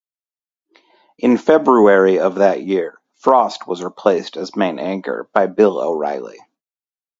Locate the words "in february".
1.19-2.17